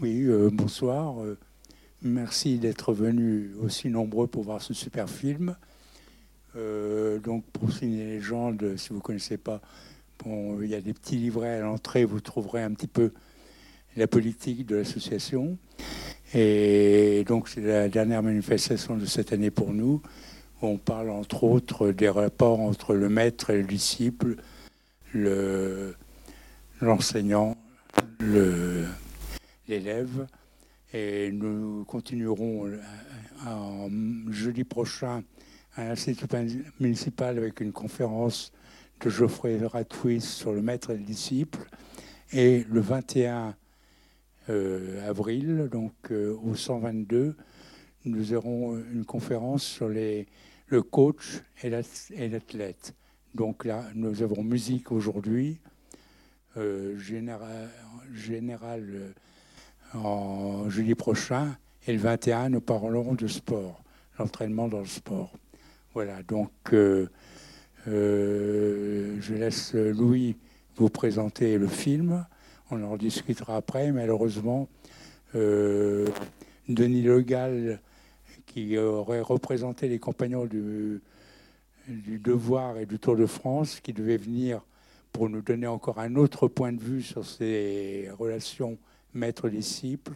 Oui, 0.00 0.22
euh, 0.26 0.48
bonsoir. 0.52 1.20
Euh, 1.24 1.36
merci 2.02 2.58
d'être 2.58 2.92
venus 2.92 3.50
aussi 3.60 3.88
nombreux 3.88 4.28
pour 4.28 4.44
voir 4.44 4.62
ce 4.62 4.72
super 4.72 5.10
film. 5.10 5.56
Euh, 6.54 7.18
donc, 7.18 7.44
pour 7.46 7.72
signer 7.72 8.04
les 8.04 8.12
légendes, 8.18 8.76
si 8.76 8.90
vous 8.90 8.96
ne 8.96 9.00
connaissez 9.00 9.38
pas, 9.38 9.60
il 10.24 10.66
y 10.66 10.76
a 10.76 10.80
des 10.80 10.92
petits 10.92 11.16
livrets 11.16 11.56
à 11.56 11.62
l'entrée, 11.62 12.04
vous 12.04 12.20
trouverez 12.20 12.62
un 12.62 12.72
petit 12.74 12.86
peu 12.86 13.10
la 13.96 14.06
politique 14.06 14.66
de 14.66 14.76
l'association. 14.76 15.58
Et 16.32 17.24
donc, 17.26 17.48
c'est 17.48 17.60
la 17.60 17.88
dernière 17.88 18.22
manifestation 18.22 18.96
de 18.96 19.04
cette 19.04 19.32
année 19.32 19.50
pour 19.50 19.72
nous. 19.72 20.00
On 20.62 20.76
parle 20.76 21.10
entre 21.10 21.42
autres 21.42 21.90
des 21.90 22.08
rapports 22.08 22.60
entre 22.60 22.94
le 22.94 23.08
maître 23.08 23.50
et 23.50 23.56
le 23.56 23.64
disciple, 23.64 24.36
l'enseignant, 26.80 27.56
l'élève. 29.68 30.26
Et 30.92 31.30
nous 31.32 31.84
continuerons 31.84 32.70
en 33.46 33.88
jeudi 34.30 34.64
prochain 34.64 35.22
à 35.74 35.84
l'Institut 35.84 36.26
municipal 36.80 37.38
avec 37.38 37.60
une 37.60 37.72
conférence 37.72 38.52
de 39.00 39.10
Geoffrey 39.10 39.58
Ratwis 39.64 40.22
sur 40.22 40.52
le 40.52 40.62
maître 40.62 40.90
et 40.90 40.96
le 40.96 41.04
disciple. 41.04 41.58
Et 42.32 42.64
le 42.68 42.80
21 42.80 43.54
euh, 44.50 45.08
avril, 45.08 45.68
donc 45.70 45.92
euh, 46.10 46.36
au 46.42 46.54
122, 46.54 47.36
nous 48.06 48.32
aurons 48.32 48.78
une 48.78 49.04
conférence 49.04 49.62
sur 49.62 49.88
les, 49.88 50.26
le 50.68 50.82
coach 50.82 51.42
et 51.62 51.70
l'athlète. 51.70 52.94
Donc 53.34 53.64
là, 53.64 53.84
nous 53.94 54.22
avons 54.22 54.42
musique 54.42 54.90
aujourd'hui, 54.90 55.58
euh, 56.56 56.98
général 56.98 57.70
en 59.94 60.68
jeudi 60.68 60.94
prochain, 60.94 61.56
et 61.86 61.92
le 61.92 61.98
21, 61.98 62.50
nous 62.50 62.60
parlerons 62.60 63.14
de 63.14 63.26
sport, 63.26 63.82
l'entraînement 64.18 64.68
dans 64.68 64.80
le 64.80 64.86
sport. 64.86 65.32
Voilà, 65.94 66.22
donc 66.22 66.50
je 66.72 67.08
laisse 69.34 69.74
Louis 69.74 70.36
vous 70.76 70.88
présenter 70.88 71.58
le 71.58 71.66
film. 71.66 72.24
On 72.70 72.82
en 72.84 72.96
discutera 72.96 73.56
après. 73.56 73.90
Malheureusement, 73.90 74.68
euh, 75.34 76.06
Denis 76.68 77.02
Legal, 77.02 77.80
qui 78.46 78.78
aurait 78.78 79.20
représenté 79.20 79.88
les 79.88 79.98
compagnons 79.98 80.46
du, 80.46 81.00
Devoir 81.88 82.78
et 82.78 82.86
du 82.86 82.98
Tour 82.98 83.16
de 83.16 83.26
France, 83.26 83.80
qui 83.80 83.92
devait 83.92 84.18
venir 84.18 84.60
pour 85.12 85.30
nous 85.30 85.40
donner 85.40 85.66
encore 85.66 85.98
un 85.98 86.16
autre 86.16 86.46
point 86.46 86.72
de 86.72 86.80
vue 86.80 87.02
sur 87.02 87.24
ces 87.24 88.10
relations 88.18 88.78
maître-disciple, 89.14 90.14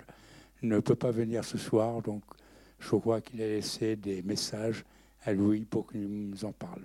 ne 0.62 0.81
peut 0.81 0.95
pas 0.95 1.11
venir 1.11 1.45
ce 1.45 1.59
soir. 1.59 2.03
Donc, 2.03 2.23
je 2.79 2.97
crois 2.97 3.21
qu'il 3.21 3.41
a 3.43 3.47
laissé 3.47 3.97
des 3.97 4.23
messages 4.23 4.85
à 5.25 5.33
Louis 5.33 5.65
pour 5.65 5.91
qu'il 5.91 6.07
nous 6.09 6.45
en 6.45 6.53
parle. 6.53 6.83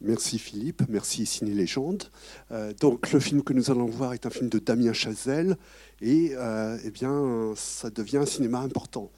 Merci 0.00 0.38
Philippe, 0.38 0.82
merci 0.90 1.24
Ciné 1.24 1.52
Légende. 1.52 2.04
Euh, 2.50 2.74
donc 2.74 3.10
le 3.12 3.20
film 3.20 3.42
que 3.42 3.54
nous 3.54 3.70
allons 3.70 3.86
voir 3.86 4.12
est 4.12 4.26
un 4.26 4.30
film 4.30 4.50
de 4.50 4.58
Damien 4.58 4.92
Chazelle 4.92 5.56
et 6.02 6.32
euh, 6.34 6.76
eh 6.84 6.90
bien 6.90 7.54
ça 7.56 7.88
devient 7.88 8.18
un 8.18 8.26
cinéma 8.26 8.58
important. 8.58 9.10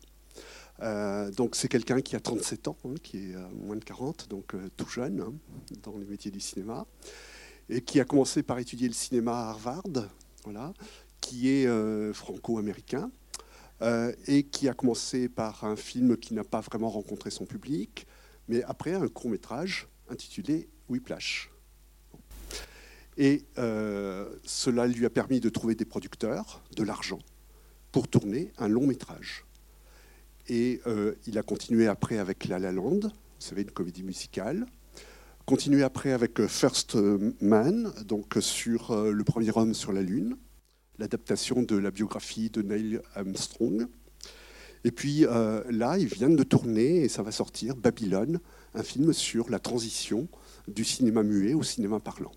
Euh, 0.82 1.30
donc 1.32 1.56
c'est 1.56 1.66
quelqu'un 1.66 2.00
qui 2.02 2.14
a 2.14 2.20
37 2.20 2.68
ans, 2.68 2.76
hein, 2.84 2.94
qui 3.02 3.16
est 3.16 3.34
moins 3.64 3.74
de 3.74 3.84
40, 3.84 4.28
donc 4.28 4.54
tout 4.76 4.88
jeune 4.88 5.20
hein, 5.22 5.32
dans 5.82 5.98
les 5.98 6.04
métiers 6.04 6.30
du 6.30 6.40
cinéma, 6.40 6.86
et 7.68 7.80
qui 7.80 7.98
a 7.98 8.04
commencé 8.04 8.44
par 8.44 8.60
étudier 8.60 8.86
le 8.86 8.94
cinéma 8.94 9.32
à 9.32 9.48
Harvard, 9.48 10.08
qui 11.20 11.50
est 11.50 12.12
franco-américain, 12.12 13.10
et 14.26 14.44
qui 14.44 14.68
a 14.68 14.74
commencé 14.74 15.28
par 15.28 15.64
un 15.64 15.76
film 15.76 16.16
qui 16.16 16.34
n'a 16.34 16.44
pas 16.44 16.60
vraiment 16.60 16.90
rencontré 16.90 17.30
son 17.30 17.46
public, 17.46 18.06
mais 18.48 18.62
après 18.64 18.94
un 18.94 19.08
court 19.08 19.30
métrage 19.30 19.88
intitulé 20.08 20.68
Whiplash. 20.88 21.50
Et 23.16 23.44
euh, 23.58 24.28
cela 24.44 24.86
lui 24.86 25.06
a 25.06 25.10
permis 25.10 25.40
de 25.40 25.48
trouver 25.48 25.74
des 25.74 25.86
producteurs, 25.86 26.62
de 26.76 26.82
l'argent, 26.82 27.18
pour 27.92 28.08
tourner 28.08 28.52
un 28.58 28.68
long 28.68 28.86
métrage. 28.86 29.44
Et 30.48 30.80
euh, 30.86 31.14
il 31.26 31.38
a 31.38 31.42
continué 31.42 31.86
après 31.86 32.18
avec 32.18 32.44
La 32.44 32.58
La 32.58 32.72
Land, 32.72 33.00
vous 33.00 33.10
savez, 33.38 33.62
une 33.62 33.70
comédie 33.70 34.02
musicale. 34.02 34.66
Continué 35.46 35.82
après 35.82 36.12
avec 36.12 36.40
euh, 36.40 36.48
First 36.48 36.96
Man, 37.40 37.92
donc 38.04 38.36
sur 38.40 38.94
le 38.94 39.24
premier 39.24 39.56
homme 39.56 39.72
sur 39.72 39.92
la 39.92 40.02
Lune, 40.02 40.36
l'adaptation 40.98 41.62
de 41.62 41.76
la 41.76 41.90
biographie 41.90 42.50
de 42.50 42.62
Neil 42.62 43.00
Armstrong. 43.14 43.86
Et 44.84 44.90
puis 44.90 45.20
là, 45.20 45.98
ils 45.98 46.06
viennent 46.06 46.36
de 46.36 46.42
tourner, 46.44 47.02
et 47.02 47.08
ça 47.08 47.22
va 47.22 47.32
sortir, 47.32 47.74
Babylone, 47.74 48.40
un 48.74 48.82
film 48.82 49.12
sur 49.12 49.50
la 49.50 49.58
transition 49.58 50.28
du 50.68 50.84
cinéma 50.84 51.22
muet 51.22 51.54
au 51.54 51.62
cinéma 51.62 51.98
parlant. 51.98 52.32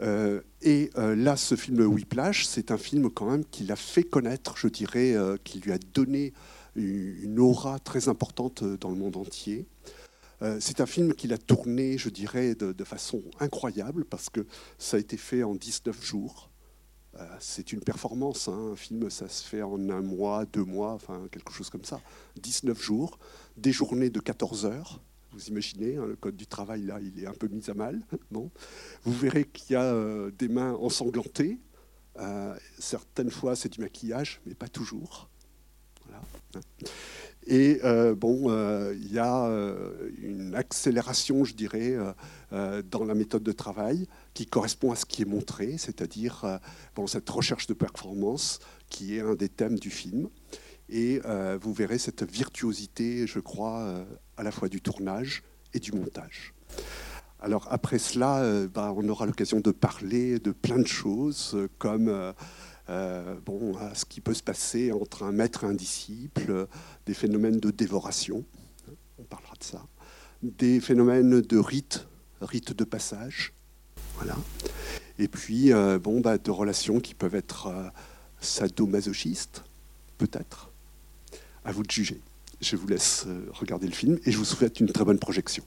Euh, 0.00 0.40
et 0.62 0.90
euh, 0.96 1.16
là, 1.16 1.36
ce 1.36 1.56
film 1.56 1.80
Whiplash, 1.80 2.44
c'est 2.44 2.70
un 2.70 2.78
film 2.78 3.10
quand 3.10 3.30
même 3.30 3.44
qui 3.44 3.64
l'a 3.64 3.76
fait 3.76 4.04
connaître, 4.04 4.56
je 4.56 4.68
dirais, 4.68 5.14
euh, 5.14 5.36
qui 5.42 5.60
lui 5.60 5.72
a 5.72 5.78
donné 5.78 6.32
une 6.76 7.40
aura 7.40 7.80
très 7.80 8.08
importante 8.08 8.62
dans 8.62 8.90
le 8.90 8.96
monde 8.96 9.16
entier. 9.16 9.66
C'est 10.60 10.80
un 10.80 10.86
film 10.86 11.14
qu'il 11.14 11.32
a 11.32 11.38
tourné, 11.38 11.98
je 11.98 12.08
dirais, 12.08 12.54
de, 12.54 12.84
façon 12.84 13.22
incroyable, 13.40 14.04
parce 14.04 14.30
que 14.30 14.46
ça 14.78 14.96
a 14.96 15.00
été 15.00 15.16
fait 15.16 15.42
en 15.42 15.54
19 15.54 16.04
jours. 16.04 16.50
c'est 17.40 17.72
une 17.72 17.80
performance, 17.80 18.48
hein. 18.48 18.70
un 18.72 18.76
film, 18.76 19.10
ça 19.10 19.28
se 19.28 19.42
fait 19.42 19.62
en 19.62 19.90
un 19.90 20.02
mois, 20.02 20.44
deux 20.46 20.64
mois, 20.64 20.92
enfin 20.92 21.26
quelque 21.32 21.52
chose 21.52 21.70
comme 21.70 21.84
ça. 21.84 22.00
19 22.40 22.80
jours, 22.80 23.18
des 23.56 23.72
journées 23.72 24.10
de 24.10 24.20
14 24.20 24.66
heures, 24.66 25.00
vous 25.32 25.48
imaginez, 25.48 25.96
hein, 25.96 26.06
le 26.06 26.16
code 26.16 26.36
du 26.36 26.46
travail, 26.46 26.82
là, 26.82 26.98
il 27.00 27.22
est 27.22 27.26
un 27.26 27.32
peu 27.32 27.48
mis 27.48 27.68
à 27.68 27.74
mal. 27.74 28.00
Bon. 28.30 28.50
Vous 29.04 29.12
verrez 29.12 29.44
qu'il 29.44 29.74
y 29.74 29.76
a 29.76 29.82
euh, 29.82 30.30
des 30.30 30.48
mains 30.48 30.74
ensanglantées. 30.74 31.58
Euh, 32.18 32.56
certaines 32.78 33.30
fois, 33.30 33.54
c'est 33.54 33.68
du 33.68 33.80
maquillage, 33.80 34.40
mais 34.46 34.54
pas 34.54 34.68
toujours. 34.68 35.28
Et 37.46 37.80
euh, 37.82 38.14
bon, 38.14 38.50
il 38.92 39.12
y 39.12 39.18
a 39.18 39.48
une 40.18 40.54
accélération, 40.54 41.44
je 41.44 41.54
dirais, 41.54 41.96
dans 42.50 43.04
la 43.04 43.14
méthode 43.14 43.42
de 43.42 43.52
travail 43.52 44.06
qui 44.34 44.46
correspond 44.46 44.92
à 44.92 44.96
ce 44.96 45.06
qui 45.06 45.22
est 45.22 45.26
montré, 45.26 45.78
c'est-à-dire 45.78 46.60
bon, 46.94 47.06
cette 47.06 47.28
recherche 47.28 47.66
de 47.66 47.74
performance 47.74 48.58
qui 48.90 49.16
est 49.16 49.20
un 49.20 49.34
des 49.34 49.48
thèmes 49.48 49.78
du 49.78 49.90
film. 49.90 50.28
Et 50.88 51.20
euh, 51.26 51.58
vous 51.60 51.72
verrez 51.72 51.98
cette 51.98 52.22
virtuosité, 52.22 53.26
je 53.26 53.40
crois, 53.40 53.80
euh, 53.80 54.04
à 54.36 54.42
la 54.42 54.50
fois 54.50 54.68
du 54.68 54.80
tournage 54.80 55.42
et 55.74 55.80
du 55.80 55.92
montage. 55.92 56.54
Alors 57.40 57.68
après 57.70 57.98
cela, 57.98 58.38
euh, 58.38 58.68
bah, 58.68 58.92
on 58.96 59.06
aura 59.08 59.26
l'occasion 59.26 59.60
de 59.60 59.70
parler 59.70 60.38
de 60.38 60.50
plein 60.50 60.78
de 60.78 60.86
choses, 60.86 61.56
comme 61.78 62.32
bon, 62.88 63.74
ce 63.94 64.04
qui 64.04 64.20
peut 64.20 64.34
se 64.34 64.42
passer 64.42 64.92
entre 64.92 65.22
un 65.22 65.32
maître 65.32 65.64
et 65.64 65.66
un 65.66 65.74
disciple, 65.74 66.66
des 67.06 67.14
phénomènes 67.14 67.60
de 67.60 67.70
dévoration, 67.70 68.44
on 69.18 69.24
parlera 69.24 69.54
de 69.58 69.64
ça, 69.64 69.86
des 70.42 70.80
phénomènes 70.80 71.40
de 71.40 71.58
rite, 71.58 72.06
rite 72.40 72.72
de 72.72 72.84
passage, 72.84 73.52
voilà. 74.16 74.36
Et 75.18 75.28
puis, 75.28 75.72
bon, 76.02 76.20
bah, 76.20 76.38
de 76.38 76.50
relations 76.50 77.00
qui 77.00 77.14
peuvent 77.14 77.34
être 77.34 77.92
sadomasochistes, 78.40 79.64
peut-être, 80.16 80.70
à 81.64 81.72
vous 81.72 81.82
de 81.82 81.90
juger. 81.90 82.20
Je 82.60 82.76
vous 82.76 82.88
laisse 82.88 83.24
euh, 83.26 83.46
regarder 83.52 83.86
le 83.86 83.92
film 83.92 84.18
et 84.24 84.32
je 84.32 84.38
vous 84.38 84.44
souhaite 84.44 84.80
une 84.80 84.88
très 84.88 85.04
bonne 85.04 85.18
projection. 85.18 85.64